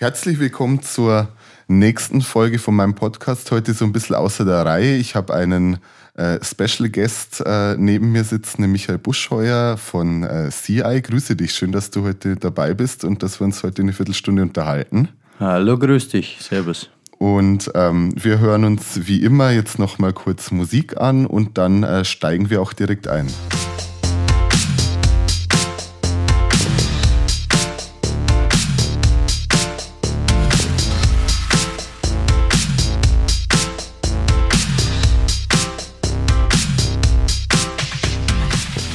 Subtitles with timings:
[0.00, 1.26] Herzlich willkommen zur
[1.66, 3.50] nächsten Folge von meinem Podcast.
[3.50, 4.94] Heute so ein bisschen außer der Reihe.
[4.94, 5.78] Ich habe einen
[6.14, 11.02] äh, Special Guest äh, neben mir sitzen, Michael Buschheuer von äh, CI.
[11.02, 14.42] Grüße dich, schön, dass du heute dabei bist und dass wir uns heute eine Viertelstunde
[14.42, 15.08] unterhalten.
[15.40, 16.90] Hallo, grüß dich, servus.
[17.18, 22.04] Und ähm, wir hören uns wie immer jetzt nochmal kurz Musik an und dann äh,
[22.04, 23.26] steigen wir auch direkt ein.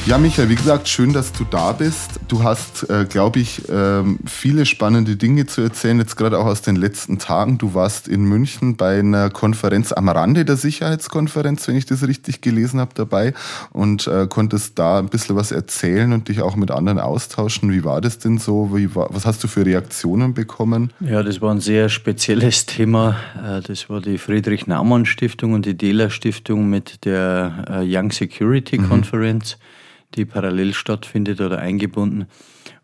[0.06, 2.20] Ja, Michael, wie gesagt, schön, dass du da bist.
[2.28, 6.60] Du hast, äh, glaube ich, äh, viele spannende Dinge zu erzählen, jetzt gerade auch aus
[6.60, 7.56] den letzten Tagen.
[7.56, 12.42] Du warst in München bei einer Konferenz am Rande der Sicherheitskonferenz, wenn ich das richtig
[12.42, 13.32] gelesen habe, dabei
[13.72, 17.72] und äh, konntest da ein bisschen was erzählen und dich auch mit anderen austauschen.
[17.72, 18.76] Wie war das denn so?
[18.76, 20.92] Wie war, was hast du für Reaktionen bekommen?
[21.00, 23.16] Ja, das war ein sehr spezielles Thema.
[23.42, 29.56] Äh, das war die Friedrich-Naumann-Stiftung und die Dela-Stiftung mit der äh, Young Security Conference.
[29.58, 29.83] Mhm
[30.14, 32.26] die parallel stattfindet oder eingebunden.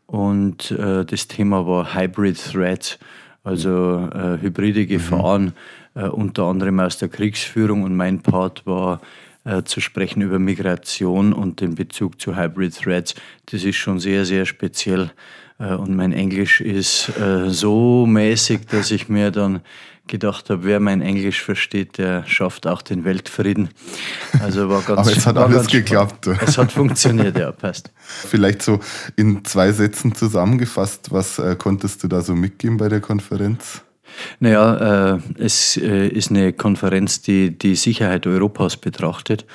[0.06, 2.98] Und äh, das Thema war Hybrid Threats,
[3.44, 5.54] also äh, hybride Gefahren,
[5.94, 6.00] mhm.
[6.00, 7.84] äh, unter anderem aus der Kriegsführung.
[7.84, 9.00] Und mein Part war
[9.44, 13.14] äh, zu sprechen über Migration und den Bezug zu Hybrid Threats.
[13.46, 15.12] Das ist schon sehr, sehr speziell.
[15.58, 19.60] Äh, und mein Englisch ist äh, so mäßig, dass ich mir dann
[20.10, 23.70] gedacht habe, wer mein Englisch versteht, der schafft auch den Weltfrieden.
[24.42, 26.26] Also war ganz Aber es hat alles geklappt.
[26.40, 27.90] Es hat funktioniert, ja, passt.
[28.02, 28.80] Vielleicht so
[29.16, 33.82] in zwei Sätzen zusammengefasst, was äh, konntest du da so mitgeben bei der Konferenz?
[34.40, 39.46] Naja, äh, es äh, ist eine Konferenz, die die Sicherheit Europas betrachtet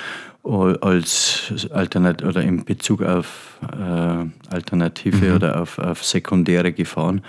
[0.46, 5.34] als Alternat oder in Bezug auf äh, Alternative mhm.
[5.34, 7.22] oder auf, auf sekundäre Gefahren.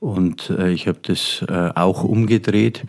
[0.00, 2.84] Und äh, ich habe das äh, auch umgedreht.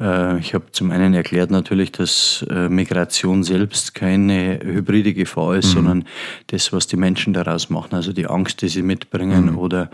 [0.00, 5.68] Äh, ich habe zum einen erklärt natürlich, dass äh, Migration selbst keine hybride Gefahr ist,
[5.68, 5.72] mhm.
[5.74, 6.04] sondern
[6.48, 9.58] das, was die Menschen daraus machen, also die Angst, die sie mitbringen mhm.
[9.58, 9.90] oder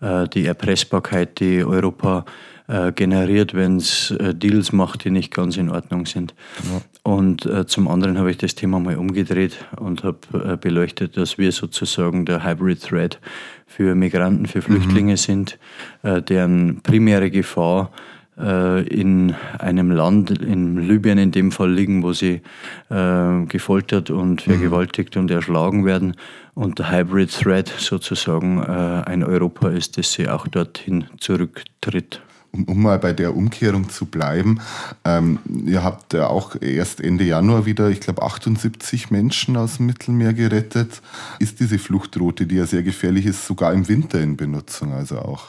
[0.00, 2.55] äh, die Erpressbarkeit, die Europa äh,
[2.94, 6.34] generiert, wenn es äh, Deals macht, die nicht ganz in Ordnung sind.
[6.64, 6.80] Ja.
[7.06, 11.38] Und äh, zum anderen habe ich das Thema mal umgedreht und habe äh, beleuchtet, dass
[11.38, 13.20] wir sozusagen der Hybrid Threat
[13.68, 15.16] für Migranten, für Flüchtlinge mhm.
[15.16, 15.58] sind,
[16.02, 17.92] äh, deren primäre Gefahr
[18.36, 22.42] äh, in einem Land, in Libyen in dem Fall liegen, wo sie
[22.88, 24.50] gefoltert und mhm.
[24.50, 25.22] vergewaltigt mhm.
[25.22, 26.16] und erschlagen werden.
[26.54, 32.20] Und der Hybrid Threat sozusagen ein Europa ist, das sie auch dorthin zurücktritt
[32.56, 34.60] um, um mal bei der Umkehrung zu bleiben,
[35.04, 39.86] ähm, ihr habt ja auch erst Ende Januar wieder, ich glaube, 78 Menschen aus dem
[39.86, 41.02] Mittelmeer gerettet.
[41.38, 45.44] Ist diese Fluchtroute, die ja sehr gefährlich ist, sogar im Winter in Benutzung, also auch?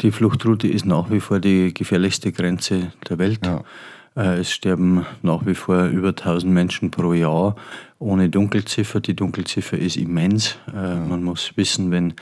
[0.00, 3.44] Die Fluchtroute ist nach wie vor die gefährlichste Grenze der Welt.
[3.44, 3.64] Ja.
[4.16, 7.56] Äh, es sterben nach wie vor über 1000 Menschen pro Jahr
[7.98, 9.00] ohne Dunkelziffer.
[9.00, 10.56] Die Dunkelziffer ist immens.
[10.68, 12.14] Äh, man muss wissen, wenn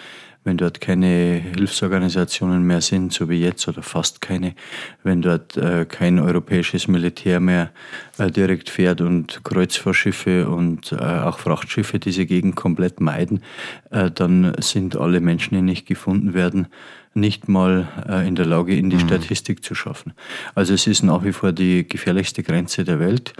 [0.48, 4.54] wenn dort keine Hilfsorganisationen mehr sind, so wie jetzt oder fast keine,
[5.02, 7.70] wenn dort äh, kein europäisches Militär mehr
[8.16, 13.42] äh, direkt fährt und Kreuzfahrtschiffe und äh, auch Frachtschiffe diese Gegend komplett meiden,
[13.90, 16.68] äh, dann sind alle Menschen, die nicht gefunden werden,
[17.12, 19.06] nicht mal äh, in der Lage, in die mhm.
[19.06, 20.14] Statistik zu schaffen.
[20.54, 23.34] Also es ist nach wie vor die gefährlichste Grenze der Welt,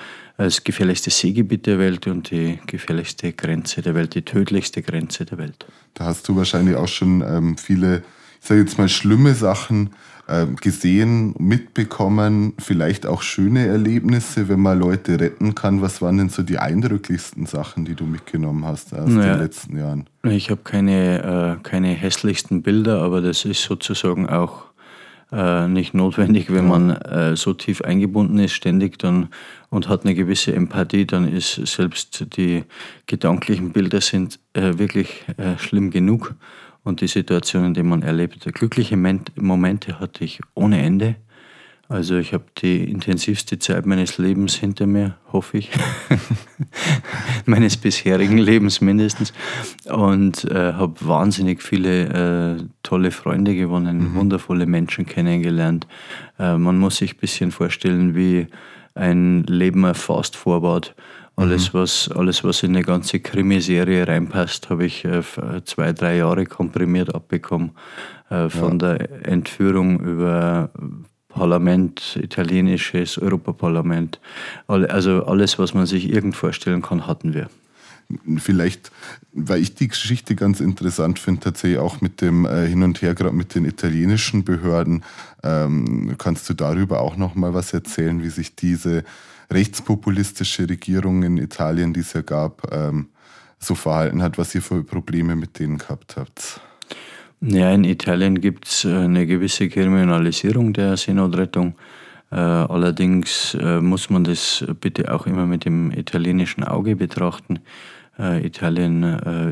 [0.45, 5.37] das gefährlichste Seegebiet der Welt und die gefährlichste Grenze der Welt, die tödlichste Grenze der
[5.37, 5.67] Welt.
[5.95, 8.03] Da hast du wahrscheinlich auch schon ähm, viele,
[8.41, 9.91] ich sage jetzt mal, schlimme Sachen
[10.29, 15.83] ähm, gesehen, mitbekommen, vielleicht auch schöne Erlebnisse, wenn man Leute retten kann.
[15.83, 19.77] Was waren denn so die eindrücklichsten Sachen, die du mitgenommen hast aus naja, den letzten
[19.77, 20.07] Jahren?
[20.23, 24.68] Ich habe keine, äh, keine hässlichsten Bilder, aber das ist sozusagen auch
[25.33, 29.29] äh, nicht notwendig, wenn man äh, so tief eingebunden ist, ständig dann
[29.71, 32.65] und hat eine gewisse Empathie, dann ist selbst die
[33.07, 36.35] gedanklichen Bilder sind äh, wirklich äh, schlimm genug
[36.85, 38.43] und die Situationen, die man erlebt.
[38.55, 38.97] Glückliche
[39.37, 41.17] Momente hatte ich ohne Ende.
[41.91, 45.71] Also ich habe die intensivste Zeit meines Lebens hinter mir, hoffe ich.
[47.47, 49.33] meines bisherigen Lebens mindestens.
[49.87, 54.15] Und äh, habe wahnsinnig viele äh, tolle Freunde gewonnen, mhm.
[54.17, 55.87] wundervolle Menschen kennengelernt.
[56.39, 58.49] Äh, man muss sich ein bisschen vorstellen, wie
[58.95, 60.95] ein Leben auf Fast Forward.
[61.37, 61.79] Alles, mhm.
[61.79, 65.23] was, alles, was in eine ganze Krimiserie reinpasst, habe ich äh,
[65.65, 67.71] zwei, drei Jahre komprimiert abbekommen.
[68.31, 68.95] Äh, von ja.
[68.95, 70.71] der Entführung über
[71.39, 74.21] Parlament, italienisches Europaparlament.
[74.67, 77.49] Also alles, was man sich irgend vorstellen kann, hatten wir.
[78.39, 78.91] vielleicht,
[79.33, 83.15] weil ich die Geschichte ganz interessant finde, tatsächlich auch mit dem äh, Hin und Her,
[83.15, 85.05] gerade mit den italienischen Behörden.
[85.43, 89.05] Ähm, kannst du darüber auch noch mal was erzählen, wie sich diese
[89.51, 93.09] rechtspopulistische Regierung in Italien, die es ja gab, ähm,
[93.59, 96.61] so verhalten hat, was ihr für Probleme mit denen gehabt habt?
[97.41, 101.75] Ja, in Italien gibt es äh, eine gewisse Kriminalisierung der Seenotrettung.
[102.31, 107.61] Äh, allerdings äh, muss man das bitte auch immer mit dem italienischen Auge betrachten.
[108.21, 109.05] Italien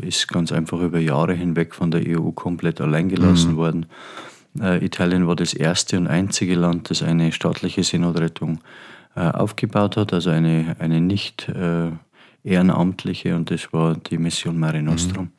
[0.03, 3.57] ist ganz einfach über Jahre hinweg von der EU komplett allein gelassen mhm.
[3.59, 3.87] worden.
[4.81, 8.59] Italien war das erste und einzige Land, das eine staatliche Seenotrettung
[9.15, 11.49] aufgebaut hat, also eine, eine nicht
[12.43, 15.27] ehrenamtliche, und das war die Mission Mare Nostrum.
[15.27, 15.31] Mhm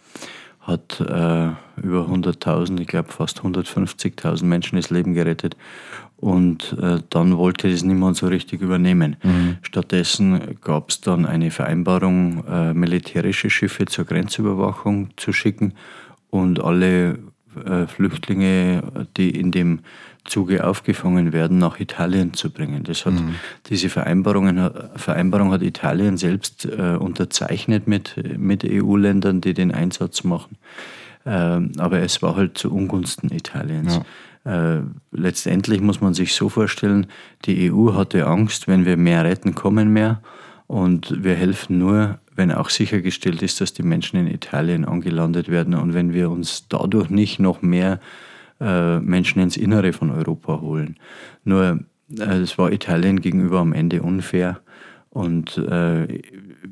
[0.67, 1.49] hat äh,
[1.81, 5.55] über 100.000, ich glaube fast 150.000 Menschen das Leben gerettet.
[6.17, 9.15] Und äh, dann wollte das niemand so richtig übernehmen.
[9.23, 9.57] Mhm.
[9.61, 15.73] Stattdessen gab es dann eine Vereinbarung, äh, militärische Schiffe zur Grenzüberwachung zu schicken
[16.29, 17.19] und alle
[17.65, 18.83] äh, Flüchtlinge,
[19.17, 19.79] die in dem
[20.27, 22.83] Zuge aufgefangen werden, nach Italien zu bringen.
[22.83, 23.35] Das hat, mhm.
[23.69, 30.57] Diese Vereinbarungen, Vereinbarung hat Italien selbst äh, unterzeichnet mit, mit EU-Ländern, die den Einsatz machen.
[31.25, 33.99] Ähm, aber es war halt zu Ungunsten Italiens.
[34.45, 34.77] Ja.
[34.77, 34.81] Äh,
[35.11, 37.07] letztendlich muss man sich so vorstellen,
[37.45, 40.21] die EU hatte Angst, wenn wir mehr retten, kommen mehr.
[40.67, 45.73] Und wir helfen nur, wenn auch sichergestellt ist, dass die Menschen in Italien angelandet werden
[45.73, 47.99] und wenn wir uns dadurch nicht noch mehr
[48.61, 50.97] äh, Menschen ins Innere von Europa holen.
[51.43, 51.79] Nur
[52.17, 54.59] äh, es war Italien gegenüber am Ende unfair
[55.09, 56.21] und äh,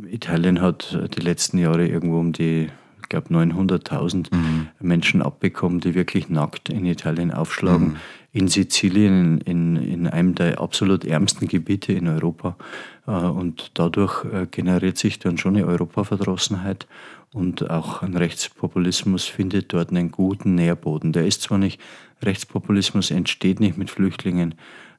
[0.10, 2.70] Italien hat die letzten Jahre irgendwo um die
[3.06, 4.68] ich glaube 900.000 mhm.
[4.80, 7.90] Menschen abbekommen, die wirklich nackt in Italien aufschlagen.
[7.90, 7.96] Mhm.
[8.32, 12.58] In Sizilien, in, in einem der absolut ärmsten Gebiete in Europa.
[13.08, 16.88] Äh, und dadurch äh, generiert sich dann schon eine Europaverdrossenheit
[17.32, 21.14] und auch ein Rechtspopulismus findet dort einen guten Nährboden.
[21.14, 21.80] Der ist zwar nicht,
[22.24, 24.56] Rechtspopulismus entsteht nicht mit Flüchtlingen,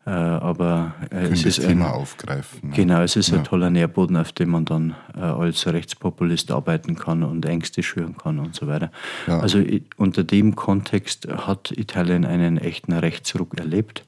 [0.06, 2.69] äh, aber äh, es ist Thema ein, aufgreifen.
[2.69, 2.76] Ne?
[2.76, 3.38] Genau, es ist ja.
[3.38, 8.17] ein toller Nährboden, auf dem man dann äh, als Rechtspopulist arbeiten kann und Ängste schüren
[8.17, 8.93] kann und so weiter.
[9.26, 9.41] Ja.
[9.41, 9.62] Also
[9.97, 14.05] unter dem Kontext hat Italien einen echten Rechtsruck erlebt,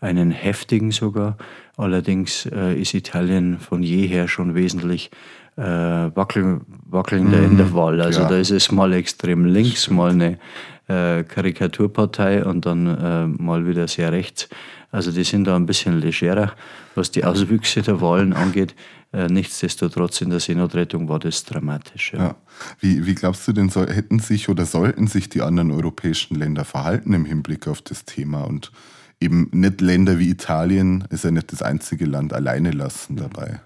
[0.00, 1.36] einen heftigen sogar.
[1.76, 5.10] Allerdings ist Italien von jeher schon wesentlich
[5.56, 7.44] äh, wackel, wackelnder mhm.
[7.44, 8.00] in der Wahl.
[8.00, 8.28] Also ja.
[8.28, 10.38] da ist es mal extrem links, mal eine
[10.88, 14.48] äh, Karikaturpartei und dann äh, mal wieder sehr rechts.
[14.90, 16.52] Also die sind da ein bisschen legerer,
[16.94, 18.74] was die Auswüchse der Wahlen angeht.
[19.12, 22.12] Äh, nichtsdestotrotz in der Seenotrettung war das dramatisch.
[22.12, 22.18] Ja.
[22.18, 22.36] ja.
[22.80, 26.64] Wie, wie, glaubst du denn, soll, hätten sich oder sollten sich die anderen europäischen Länder
[26.64, 28.72] verhalten im Hinblick auf das Thema und
[29.20, 33.60] eben nicht Länder wie Italien, ist ja nicht das einzige Land, alleine lassen dabei?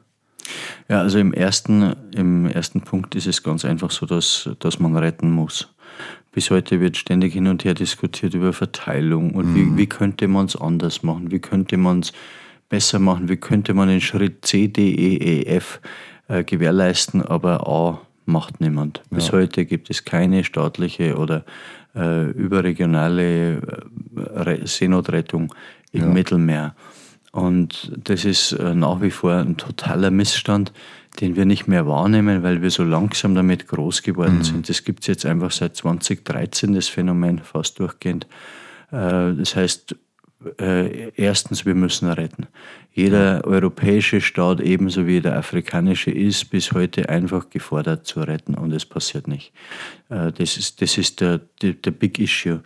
[0.89, 4.97] Ja, also im ersten, im ersten Punkt ist es ganz einfach so, dass, dass man
[4.97, 5.69] retten muss.
[6.33, 9.55] Bis heute wird ständig hin und her diskutiert über Verteilung und mhm.
[9.55, 12.13] wie, wie könnte man es anders machen, wie könnte man es
[12.69, 15.81] besser machen, wie könnte man den Schritt C, D, E, E, F
[16.29, 19.03] äh, gewährleisten, aber A macht niemand.
[19.11, 19.33] Bis ja.
[19.35, 21.45] heute gibt es keine staatliche oder
[21.95, 23.61] äh, überregionale
[24.37, 25.53] äh, Seenotrettung
[25.93, 26.07] im ja.
[26.07, 26.75] Mittelmeer.
[27.33, 30.73] Und das ist äh, nach wie vor ein totaler Missstand,
[31.21, 34.45] den wir nicht mehr wahrnehmen, weil wir so langsam damit groß geworden mhm.
[34.45, 34.69] sind.
[34.69, 38.27] Das gibt es jetzt einfach seit 2013, das Phänomen fast durchgehend.
[38.91, 39.97] Äh, das heißt,
[40.59, 42.47] äh, erstens, wir müssen retten.
[42.93, 48.73] Jeder europäische Staat, ebenso wie der afrikanische, ist bis heute einfach gefordert zu retten und
[48.73, 49.53] es passiert nicht.
[50.09, 52.63] Das ist, das ist der, der, der Big Issue.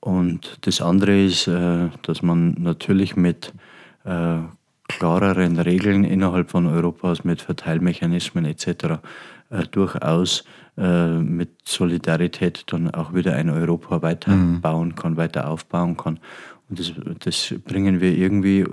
[0.00, 3.52] Und das andere ist, dass man natürlich mit
[4.04, 4.38] äh,
[4.88, 9.00] klareren Regeln innerhalb von Europas mit Verteilmechanismen etc.
[9.50, 10.44] Äh, durchaus
[10.78, 14.94] äh, mit Solidarität dann auch wieder ein Europa weiterbauen mhm.
[14.96, 16.18] kann, weiter aufbauen kann.
[16.68, 18.66] Und das, das bringen wir irgendwie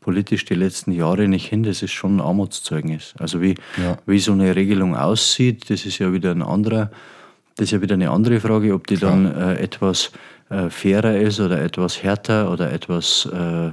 [0.00, 1.62] politisch die letzten Jahre nicht hin.
[1.62, 3.14] Das ist schon ein Armutszeugnis.
[3.18, 3.96] Also wie, ja.
[4.06, 6.90] wie so eine Regelung aussieht, das ist ja wieder ein anderer,
[7.56, 9.12] das ist ja wieder eine andere Frage, ob die Klar.
[9.12, 10.12] dann äh, etwas
[10.50, 13.72] äh, fairer ist oder etwas härter oder etwas äh,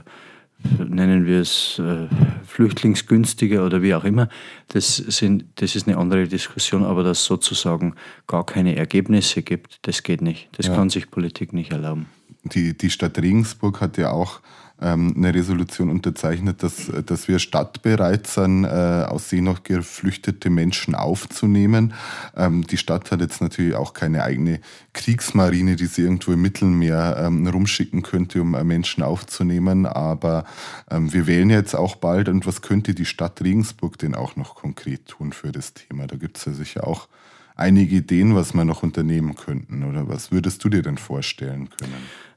[0.78, 2.08] nennen wir es äh,
[2.46, 4.30] flüchtlingsgünstiger oder wie auch immer,
[4.70, 7.96] das, sind, das ist eine andere Diskussion, aber dass es sozusagen
[8.28, 10.50] gar keine Ergebnisse gibt, das geht nicht.
[10.58, 10.76] Das ja.
[10.76, 12.08] kann sich Politik nicht erlauben.
[12.44, 14.42] die, die Stadt Regensburg hat ja auch
[14.86, 21.94] eine Resolution unterzeichnet, dass, dass wir stadtbereit sind, äh, aus Seenach geflüchtete Menschen aufzunehmen.
[22.36, 24.60] Ähm, die Stadt hat jetzt natürlich auch keine eigene
[24.94, 29.86] Kriegsmarine, die sie irgendwo im Mittelmeer ähm, rumschicken könnte, um äh, Menschen aufzunehmen.
[29.86, 30.46] Aber
[30.90, 32.30] ähm, wir wählen jetzt auch bald.
[32.30, 36.08] Und was könnte die Stadt Regensburg denn auch noch konkret tun für das Thema?
[36.08, 37.08] Da gibt es ja sicher auch
[37.56, 39.84] einige Ideen, was wir noch unternehmen könnten.
[39.84, 41.94] Oder was würdest du dir denn vorstellen können?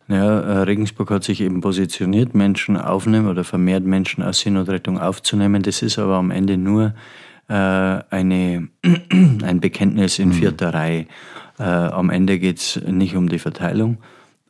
[0.08, 5.62] Ja, äh, Regensburg hat sich eben positioniert, Menschen aufnehmen oder vermehrt Menschen aus Seenotrettung aufzunehmen.
[5.62, 6.94] Das ist aber am Ende nur
[7.48, 8.68] äh, eine,
[9.42, 10.34] ein Bekenntnis in mhm.
[10.34, 11.06] vierter Reihe.
[11.58, 13.98] Äh, am Ende geht es nicht um die Verteilung,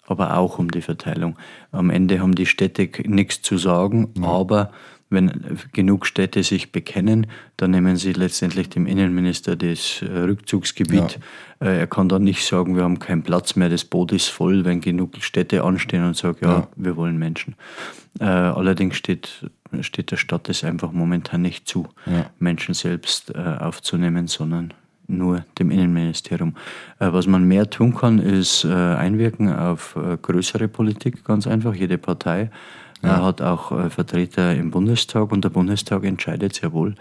[0.06, 1.36] aber auch um die Verteilung.
[1.72, 4.24] Am Ende haben die Städte nichts zu sagen, mhm.
[4.24, 4.72] aber
[5.08, 11.20] wenn genug Städte sich bekennen, dann nehmen sie letztendlich dem Innenminister das äh, Rückzugsgebiet.
[11.60, 11.66] Ja.
[11.66, 14.64] Äh, er kann dann nicht sagen, wir haben keinen Platz mehr, das Boot ist voll,
[14.64, 16.68] wenn genug Städte anstehen und sagen, ja, ja.
[16.74, 17.54] wir wollen Menschen.
[18.18, 19.48] Äh, allerdings steht,
[19.80, 22.30] steht der Stadt es einfach momentan nicht zu, ja.
[22.38, 24.74] Menschen selbst aufzunehmen, sondern
[25.08, 26.54] nur dem Innenministerium.
[26.98, 31.74] Was man mehr tun kann, ist einwirken auf größere Politik, ganz einfach.
[31.74, 32.50] Jede Partei.
[33.02, 36.94] Er hat auch äh, Vertreter im Bundestag und der Bundestag entscheidet sehr wohl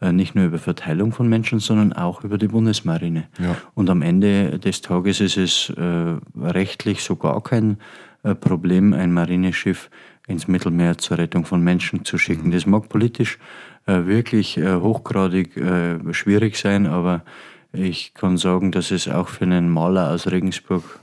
[0.00, 3.24] äh, nicht nur über Verteilung von Menschen, sondern auch über die Bundesmarine.
[3.38, 3.56] Ja.
[3.74, 7.78] Und am Ende des Tages ist es äh, rechtlich so gar kein
[8.40, 9.90] Problem, ein Marineschiff
[10.28, 12.46] ins Mittelmeer zur Rettung von Menschen zu schicken.
[12.46, 12.52] Mhm.
[12.52, 13.36] Das mag politisch
[13.84, 15.60] wirklich hochgradig
[16.12, 17.24] schwierig sein, aber
[17.72, 21.00] ich kann sagen, dass es auch für einen Maler aus Regensburg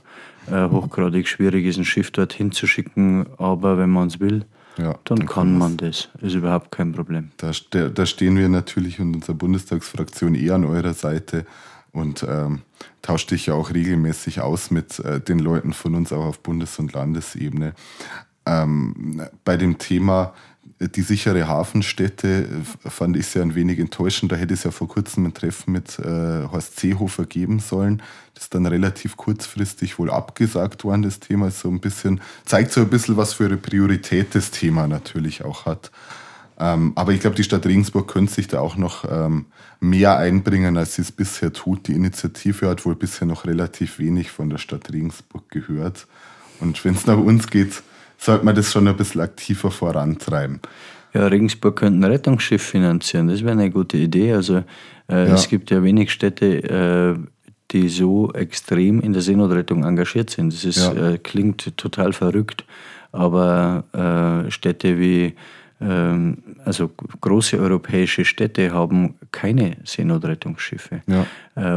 [0.50, 4.44] äh, hochgradig schwierig ist, ein Schiff dorthin zu schicken, aber wenn man es will,
[4.76, 6.08] ja, dann, dann, kann man das.
[6.20, 7.30] Ist überhaupt kein Problem.
[7.36, 7.52] Da,
[7.88, 11.44] da, stehen wir natürlich und unsere Bundestagsfraktion eher an eurer Seite
[11.92, 12.62] und ähm,
[13.02, 16.78] tauscht dich ja auch regelmäßig aus mit äh, den Leuten von uns auch auf Bundes-
[16.78, 17.74] und Landesebene.
[18.46, 20.32] Ähm, bei dem Thema
[20.80, 22.48] die sichere Hafenstätte
[22.84, 24.32] äh, fand ich sehr ein wenig enttäuschend.
[24.32, 28.02] Da hätte es ja vor kurzem ein Treffen mit äh, Horst Seehofer geben sollen.
[28.34, 31.02] Das ist dann relativ kurzfristig wohl abgesagt worden.
[31.02, 34.86] Das Thema so ein bisschen, zeigt so ein bisschen, was für eine Priorität das Thema
[34.86, 35.90] natürlich auch hat.
[36.58, 39.46] Ähm, aber ich glaube, die Stadt Regensburg könnte sich da auch noch ähm,
[39.80, 41.88] mehr einbringen, als sie es bisher tut.
[41.88, 46.06] Die Initiative hat wohl bisher noch relativ wenig von der Stadt Regensburg gehört.
[46.60, 47.82] Und wenn es nach uns geht,
[48.20, 50.60] sollte man das schon ein bisschen aktiver vorantreiben.
[51.12, 54.34] Ja, Regensburg könnte ein Rettungsschiff finanzieren, das wäre eine gute Idee.
[54.34, 54.58] Also
[55.08, 55.34] äh, ja.
[55.34, 57.18] es gibt ja wenig Städte, äh,
[57.72, 60.52] die so extrem in der Seenotrettung engagiert sind.
[60.52, 61.12] Das ist, ja.
[61.12, 62.64] äh, klingt total verrückt,
[63.10, 63.84] aber
[64.46, 65.34] äh, Städte wie
[65.80, 71.02] ähm, also große europäische Städte haben keine Seenotrettungsschiffe.
[71.06, 71.26] Ja.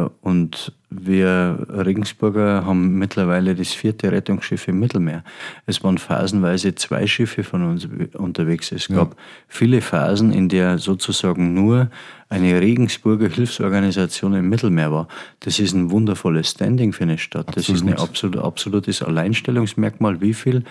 [0.03, 5.23] Äh, und wir Regensburger haben mittlerweile das vierte Rettungsschiff im Mittelmeer.
[5.65, 8.71] Es waren phasenweise zwei Schiffe von uns unterwegs.
[8.71, 9.17] Es gab ja.
[9.47, 11.89] viele Phasen, in der sozusagen nur
[12.29, 15.07] eine Regensburger Hilfsorganisation im Mittelmeer war.
[15.41, 17.49] Das ist ein wundervolles Standing für eine Stadt.
[17.49, 17.69] Absolut.
[17.69, 20.63] Das ist ein absolut, absolutes Alleinstellungsmerkmal, wie viel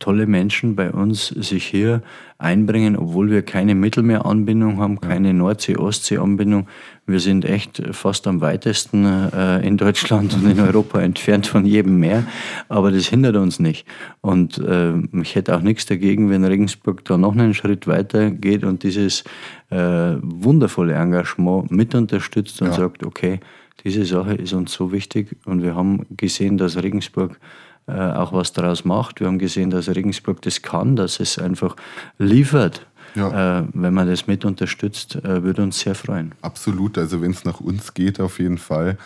[0.00, 2.02] tolle Menschen bei uns sich hier
[2.38, 6.66] einbringen, obwohl wir keine Mittelmeeranbindung haben, keine Nordsee-Ostsee-Anbindung.
[7.10, 11.98] Wir sind echt fast am weitesten äh, in Deutschland und in Europa entfernt von jedem
[11.98, 12.24] Meer,
[12.68, 13.86] aber das hindert uns nicht.
[14.20, 18.64] Und äh, ich hätte auch nichts dagegen, wenn Regensburg da noch einen Schritt weiter geht
[18.64, 19.24] und dieses
[19.70, 22.74] äh, wundervolle Engagement mit unterstützt und ja.
[22.74, 23.40] sagt, okay,
[23.84, 27.40] diese Sache ist uns so wichtig und wir haben gesehen, dass Regensburg
[27.86, 29.20] äh, auch was daraus macht.
[29.20, 31.76] Wir haben gesehen, dass Regensburg das kann, dass es einfach
[32.18, 32.86] liefert.
[33.14, 33.60] Ja.
[33.60, 36.32] Äh, wenn man das mit unterstützt, äh, würde uns sehr freuen.
[36.42, 38.98] Absolut, also wenn es nach uns geht, auf jeden Fall.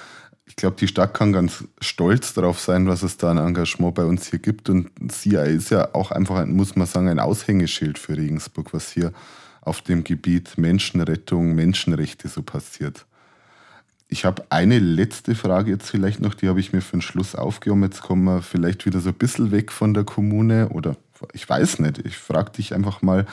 [0.47, 4.05] Ich glaube, die Stadt kann ganz stolz darauf sein, was es da an Engagement bei
[4.05, 4.69] uns hier gibt.
[4.69, 9.13] Und sie ist ja auch einfach, muss man sagen, ein Aushängeschild für Regensburg, was hier
[9.63, 13.07] auf dem Gebiet Menschenrettung, Menschenrechte so passiert.
[14.09, 17.35] Ich habe eine letzte Frage jetzt vielleicht noch, die habe ich mir für den Schluss
[17.35, 17.83] aufgehoben.
[17.83, 20.97] Jetzt kommen wir vielleicht wieder so ein bisschen weg von der Kommune oder
[21.33, 21.99] ich weiß nicht.
[22.04, 23.26] Ich frage dich einfach mal.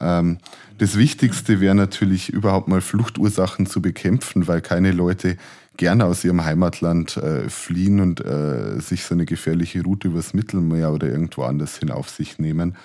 [0.00, 0.38] Ähm,
[0.78, 5.36] das Wichtigste wäre natürlich überhaupt mal Fluchtursachen zu bekämpfen, weil keine Leute
[5.76, 10.92] gerne aus ihrem Heimatland äh, fliehen und äh, sich so eine gefährliche Route übers Mittelmeer
[10.92, 12.76] oder irgendwo anders hin auf sich nehmen.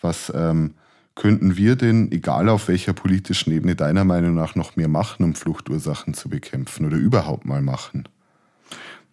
[0.00, 0.74] Was ähm,
[1.14, 5.34] könnten wir denn, egal auf welcher politischen Ebene, deiner Meinung nach noch mehr machen, um
[5.34, 8.04] Fluchtursachen zu bekämpfen oder überhaupt mal machen?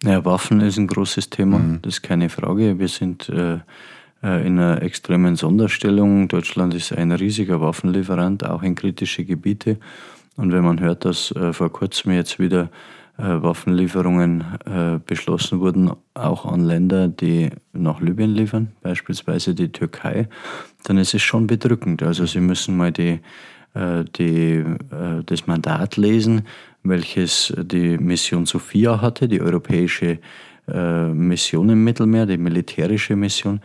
[0.02, 1.82] Ja, Waffen ist ein großes Thema, mhm.
[1.82, 2.78] das ist keine Frage.
[2.78, 3.58] Wir sind äh,
[4.22, 6.26] äh, in einer extremen Sonderstellung.
[6.26, 9.78] Deutschland ist ein riesiger Waffenlieferant, auch in kritische Gebiete.
[10.36, 12.68] Und wenn man hört, dass äh, vor kurzem jetzt wieder
[13.16, 14.44] äh, Waffenlieferungen
[15.06, 20.28] beschlossen wurden, auch an Länder, die nach Libyen liefern, beispielsweise die Türkei,
[20.84, 22.02] dann ist es schon bedrückend.
[22.02, 23.18] Also Sie müssen mal die,
[24.16, 24.64] die,
[25.26, 26.42] das Mandat lesen,
[26.84, 30.20] welches die Mission Sophia hatte, die europäische
[30.66, 33.60] Mission im Mittelmeer, die militärische Mission.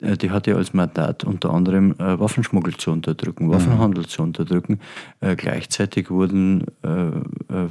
[0.00, 3.50] Äh, die hatte als Mandat unter anderem äh, Waffenschmuggel zu unterdrücken, mhm.
[3.50, 4.80] Waffenhandel zu unterdrücken.
[5.20, 6.64] Äh, gleichzeitig wurden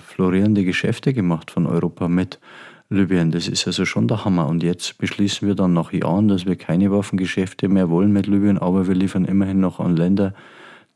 [0.06, 2.40] florierende Geschäfte gemacht von Europa mit
[2.90, 3.32] Libyen.
[3.32, 4.48] Das ist also schon der Hammer.
[4.48, 8.58] Und jetzt beschließen wir dann nach Jahren, dass wir keine Waffengeschäfte mehr wollen mit Libyen,
[8.58, 10.34] aber wir liefern immerhin noch an Länder,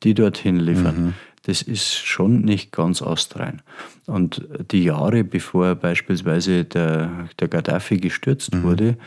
[0.03, 1.05] die dorthin liefern.
[1.05, 1.13] Mhm.
[1.43, 3.63] Das ist schon nicht ganz astrein.
[4.05, 8.63] Und die Jahre, bevor beispielsweise der, der Gaddafi gestürzt mhm.
[8.63, 8.97] wurde,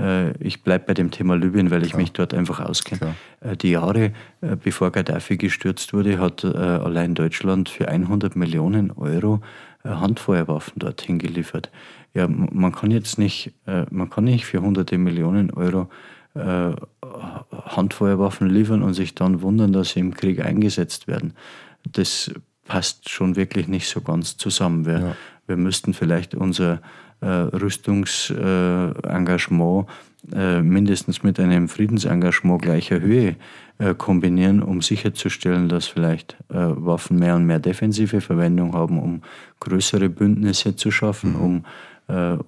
[0.00, 2.00] äh, ich bleibe bei dem Thema Libyen, weil ich Klar.
[2.00, 3.14] mich dort einfach auskenne.
[3.40, 9.40] Äh, die Jahre, äh, bevor Gaddafi gestürzt wurde, hat allein Deutschland für 100 Millionen Euro
[9.84, 11.70] Handfeuerwaffen dorthin geliefert.
[12.12, 13.54] Ja, man kann jetzt nicht,
[13.90, 15.88] man kann nicht für hunderte Millionen Euro
[16.34, 21.34] Handfeuerwaffen liefern und sich dann wundern, dass sie im Krieg eingesetzt werden.
[21.84, 22.32] Das
[22.66, 24.86] passt schon wirklich nicht so ganz zusammen.
[24.86, 25.16] Wir, ja.
[25.46, 26.80] wir müssten vielleicht unser
[27.20, 29.86] äh, Rüstungsengagement
[30.32, 33.36] äh, mindestens mit einem Friedensengagement gleicher Höhe
[33.78, 39.20] äh, kombinieren, um sicherzustellen, dass vielleicht Waffen mehr und mehr defensive Verwendung haben, um
[39.60, 41.40] größere Bündnisse zu schaffen, mhm.
[41.40, 41.66] um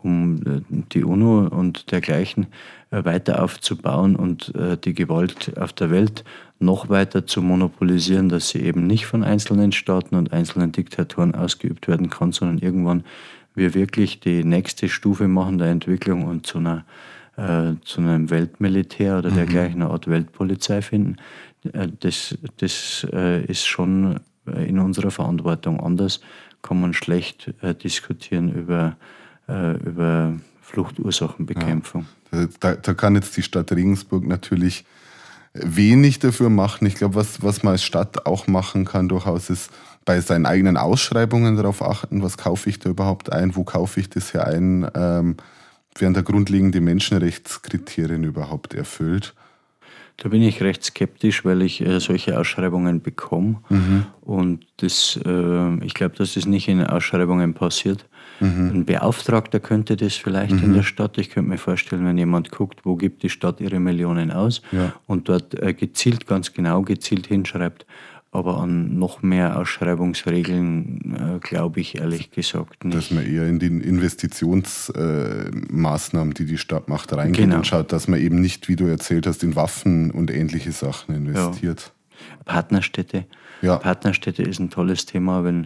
[0.03, 2.47] um die UNO und dergleichen
[2.91, 4.53] weiter aufzubauen und
[4.85, 6.25] die Gewalt auf der Welt
[6.59, 11.89] noch weiter zu monopolisieren, dass sie eben nicht von einzelnen Staaten und einzelnen Diktatoren ausgeübt
[11.89, 13.05] werden kann, sondern irgendwann
[13.55, 16.85] wir wirklich die nächste Stufe machen der Entwicklung und zu, einer,
[17.37, 19.35] äh, zu einem Weltmilitär oder mhm.
[19.35, 21.17] dergleichen Art Weltpolizei finden,
[21.73, 25.81] äh, das, das äh, ist schon in unserer Verantwortung.
[25.81, 26.21] Anders
[26.63, 28.97] kann man schlecht äh, diskutieren über,
[29.49, 32.07] äh, über Fluchtursachenbekämpfung.
[32.33, 32.47] Ja.
[32.61, 34.85] Da, da, kann jetzt die Stadt Regensburg natürlich
[35.53, 36.87] wenig dafür machen.
[36.87, 39.71] Ich glaube, was, was man als Stadt auch machen kann, durchaus ist
[40.05, 44.11] bei seinen eigenen Ausschreibungen darauf achten, was kaufe ich da überhaupt ein, wo kaufe ich
[44.11, 45.37] das hier ein, ähm,
[45.97, 49.35] werden da grundlegende Menschenrechtskriterien überhaupt erfüllt.
[50.23, 53.57] Da bin ich recht skeptisch, weil ich äh, solche Ausschreibungen bekomme.
[53.69, 54.07] Mhm.
[54.21, 58.07] Und das, äh, ich glaube, dass das nicht in Ausschreibungen passiert.
[58.39, 58.71] Mhm.
[58.73, 60.63] Ein Beauftragter könnte das vielleicht mhm.
[60.63, 61.19] in der Stadt.
[61.19, 64.93] Ich könnte mir vorstellen, wenn jemand guckt, wo gibt die Stadt ihre Millionen aus ja.
[65.09, 67.85] und dort äh, gezielt, ganz genau gezielt hinschreibt,
[68.33, 72.97] aber an noch mehr Ausschreibungsregeln äh, glaube ich ehrlich gesagt nicht.
[72.97, 77.57] Dass man eher in die Investitionsmaßnahmen, äh, die die Stadt macht, reingeht genau.
[77.57, 81.15] und schaut, dass man eben nicht, wie du erzählt hast, in Waffen und ähnliche Sachen
[81.15, 81.93] investiert.
[82.17, 82.23] Ja.
[82.47, 83.27] Partnerstädte.
[83.61, 83.77] Ja.
[83.77, 85.65] Partnerstädte ist ein tolles Thema, wenn,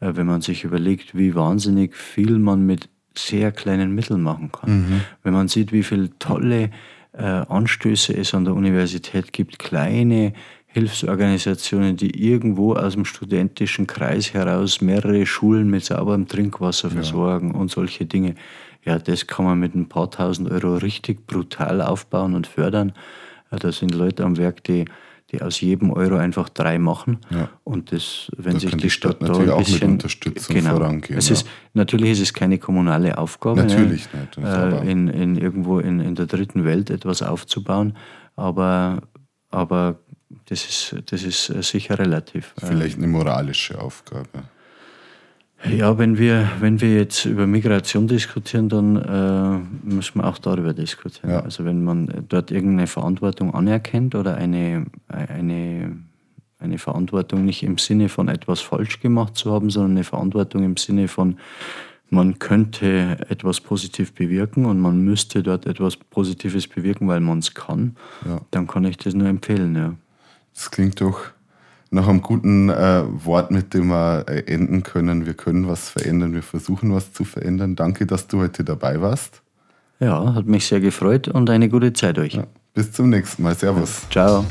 [0.00, 4.70] äh, wenn man sich überlegt, wie wahnsinnig viel man mit sehr kleinen Mitteln machen kann.
[4.70, 5.02] Mhm.
[5.22, 6.70] Wenn man sieht, wie viele tolle
[7.12, 10.32] äh, Anstöße es an der Universität gibt, kleine
[10.70, 17.58] Hilfsorganisationen, die irgendwo aus dem studentischen Kreis heraus mehrere Schulen mit sauberem Trinkwasser versorgen ja.
[17.58, 18.34] und solche Dinge.
[18.84, 22.92] Ja, das kann man mit ein paar tausend Euro richtig brutal aufbauen und fördern.
[23.50, 24.84] Da sind Leute am Werk, die,
[25.32, 27.18] die aus jedem Euro einfach drei machen.
[27.30, 27.48] Ja.
[27.64, 29.52] Und das, wenn da sich die Stadt, Stadt da ein bisschen.
[29.52, 31.18] Auch mit Unterstützung genau, vorangehen.
[31.18, 35.78] Es ist, natürlich ist es keine kommunale Aufgabe, natürlich ne, nicht, äh, in, in, irgendwo
[35.80, 37.96] in, in der dritten Welt etwas aufzubauen.
[38.36, 39.00] Aber,
[39.50, 39.98] aber
[40.48, 42.54] das ist, das ist äh, sicher relativ.
[42.56, 44.28] Vielleicht eine moralische Aufgabe.
[45.64, 50.72] Ja, wenn wir, wenn wir jetzt über Migration diskutieren, dann äh, müssen wir auch darüber
[50.72, 51.30] diskutieren.
[51.30, 51.40] Ja.
[51.40, 55.96] Also wenn man dort irgendeine Verantwortung anerkennt oder eine, eine,
[56.60, 60.76] eine Verantwortung nicht im Sinne von etwas falsch gemacht zu haben, sondern eine Verantwortung im
[60.76, 61.38] Sinne von,
[62.08, 67.52] man könnte etwas positiv bewirken und man müsste dort etwas Positives bewirken, weil man es
[67.52, 68.40] kann, ja.
[68.52, 69.74] dann kann ich das nur empfehlen.
[69.74, 69.94] Ja.
[70.58, 71.20] Das klingt doch
[71.90, 75.24] nach einem guten äh, Wort, mit dem wir äh, enden können.
[75.24, 77.76] Wir können was verändern, wir versuchen was zu verändern.
[77.76, 79.40] Danke, dass du heute dabei warst.
[80.00, 82.34] Ja, hat mich sehr gefreut und eine gute Zeit euch.
[82.34, 82.44] Ja,
[82.74, 83.54] bis zum nächsten Mal.
[83.54, 84.02] Servus.
[84.10, 84.44] Ciao.